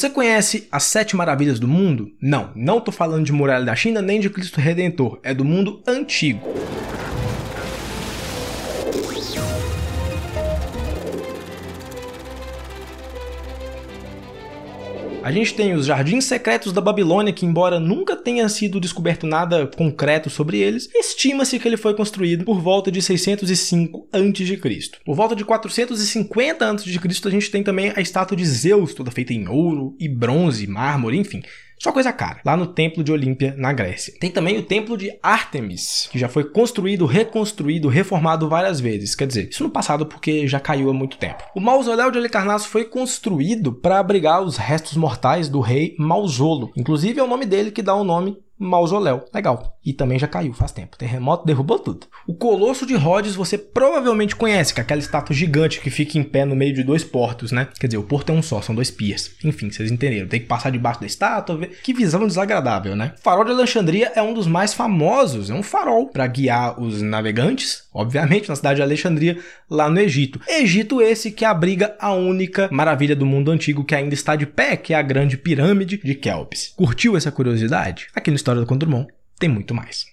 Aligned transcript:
Você 0.00 0.10
conhece 0.10 0.68
as 0.70 0.84
sete 0.84 1.16
maravilhas 1.16 1.58
do 1.58 1.66
mundo? 1.66 2.12
Não, 2.22 2.52
não 2.54 2.80
tô 2.80 2.92
falando 2.92 3.26
de 3.26 3.32
muralha 3.32 3.64
da 3.64 3.74
China 3.74 4.00
nem 4.00 4.20
de 4.20 4.30
Cristo 4.30 4.60
Redentor, 4.60 5.18
é 5.24 5.34
do 5.34 5.44
mundo 5.44 5.82
antigo. 5.88 6.40
A 15.28 15.30
gente 15.30 15.52
tem 15.52 15.74
os 15.74 15.84
Jardins 15.84 16.24
Secretos 16.24 16.72
da 16.72 16.80
Babilônia, 16.80 17.34
que, 17.34 17.44
embora 17.44 17.78
nunca 17.78 18.16
tenha 18.16 18.48
sido 18.48 18.80
descoberto 18.80 19.26
nada 19.26 19.66
concreto 19.66 20.30
sobre 20.30 20.56
eles, 20.56 20.88
estima-se 20.94 21.58
que 21.58 21.68
ele 21.68 21.76
foi 21.76 21.92
construído 21.94 22.46
por 22.46 22.62
volta 22.62 22.90
de 22.90 23.02
605 23.02 24.08
a.C. 24.10 24.90
Por 25.04 25.14
volta 25.14 25.36
de 25.36 25.44
450 25.44 26.70
a.C., 26.70 26.98
a 27.26 27.30
gente 27.30 27.50
tem 27.50 27.62
também 27.62 27.92
a 27.94 28.00
estátua 28.00 28.34
de 28.34 28.46
Zeus, 28.46 28.94
toda 28.94 29.10
feita 29.10 29.34
em 29.34 29.46
ouro 29.46 29.94
e 30.00 30.08
bronze, 30.08 30.66
mármore, 30.66 31.18
enfim. 31.18 31.42
Só 31.80 31.92
coisa 31.92 32.12
cara, 32.12 32.40
lá 32.44 32.56
no 32.56 32.66
Templo 32.66 33.04
de 33.04 33.12
Olímpia, 33.12 33.54
na 33.56 33.72
Grécia. 33.72 34.14
Tem 34.18 34.30
também 34.30 34.58
o 34.58 34.62
Templo 34.62 34.96
de 34.96 35.16
Ártemis, 35.22 36.08
que 36.10 36.18
já 36.18 36.28
foi 36.28 36.44
construído, 36.44 37.06
reconstruído, 37.06 37.88
reformado 37.88 38.48
várias 38.48 38.80
vezes. 38.80 39.14
Quer 39.14 39.26
dizer, 39.26 39.48
isso 39.48 39.62
no 39.62 39.70
passado 39.70 40.04
porque 40.06 40.46
já 40.48 40.58
caiu 40.58 40.90
há 40.90 40.92
muito 40.92 41.18
tempo. 41.18 41.44
O 41.54 41.60
mausoléu 41.60 42.10
de 42.10 42.18
Halicarnasso 42.18 42.68
foi 42.68 42.84
construído 42.84 43.72
para 43.72 43.98
abrigar 43.98 44.42
os 44.42 44.56
restos 44.56 44.96
mortais 44.96 45.48
do 45.48 45.60
rei 45.60 45.94
Mausolo. 45.98 46.72
Inclusive 46.76 47.20
é 47.20 47.22
o 47.22 47.28
nome 47.28 47.46
dele 47.46 47.70
que 47.70 47.82
dá 47.82 47.94
o 47.94 48.04
nome 48.04 48.36
mausoléu. 48.58 49.24
Legal. 49.32 49.77
E 49.88 49.94
também 49.94 50.18
já 50.18 50.28
caiu 50.28 50.52
faz 50.52 50.70
tempo. 50.70 50.98
Terremoto 50.98 51.46
derrubou 51.46 51.78
tudo. 51.78 52.08
O 52.26 52.34
Colosso 52.34 52.84
de 52.84 52.94
Rhodes 52.94 53.34
você 53.34 53.56
provavelmente 53.56 54.36
conhece, 54.36 54.74
que 54.74 54.80
é 54.80 54.82
aquela 54.82 55.00
estátua 55.00 55.34
gigante 55.34 55.80
que 55.80 55.88
fica 55.88 56.18
em 56.18 56.22
pé 56.22 56.44
no 56.44 56.54
meio 56.54 56.74
de 56.74 56.82
dois 56.82 57.02
portos, 57.02 57.52
né? 57.52 57.68
Quer 57.80 57.86
dizer, 57.86 57.96
o 57.96 58.02
porto 58.02 58.28
é 58.28 58.34
um 58.34 58.42
só, 58.42 58.60
são 58.60 58.74
dois 58.74 58.90
pias. 58.90 59.30
Enfim, 59.42 59.70
vocês 59.70 59.90
entenderam. 59.90 60.28
Tem 60.28 60.40
que 60.40 60.46
passar 60.46 60.68
debaixo 60.68 61.00
da 61.00 61.06
estátua. 61.06 61.56
Ver... 61.56 61.68
Que 61.82 61.94
visão 61.94 62.26
desagradável, 62.26 62.94
né? 62.94 63.14
O 63.18 63.22
farol 63.22 63.46
de 63.46 63.52
Alexandria 63.52 64.12
é 64.14 64.20
um 64.20 64.34
dos 64.34 64.46
mais 64.46 64.74
famosos. 64.74 65.48
É 65.48 65.54
um 65.54 65.62
farol 65.62 66.08
para 66.08 66.26
guiar 66.26 66.78
os 66.78 67.00
navegantes, 67.00 67.84
obviamente, 67.94 68.50
na 68.50 68.56
cidade 68.56 68.76
de 68.76 68.82
Alexandria, 68.82 69.38
lá 69.70 69.88
no 69.88 69.98
Egito. 70.00 70.38
Egito 70.46 71.00
esse 71.00 71.30
que 71.30 71.46
abriga 71.46 71.96
a 71.98 72.12
única 72.12 72.68
maravilha 72.70 73.16
do 73.16 73.24
mundo 73.24 73.50
antigo 73.50 73.84
que 73.84 73.94
ainda 73.94 74.12
está 74.12 74.36
de 74.36 74.44
pé, 74.44 74.76
que 74.76 74.92
é 74.92 74.98
a 74.98 75.02
grande 75.02 75.38
pirâmide 75.38 75.98
de 76.04 76.14
Kelps. 76.14 76.74
Curtiu 76.76 77.16
essa 77.16 77.32
curiosidade? 77.32 78.08
Aqui 78.14 78.30
no 78.30 78.36
História 78.36 78.60
do 78.60 78.66
Condrumon 78.66 79.06
tem 79.38 79.48
muito 79.48 79.74
mais. 79.74 80.08